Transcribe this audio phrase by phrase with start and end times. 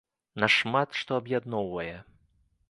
[0.43, 1.95] Нас шмат што аб'ядноўвае.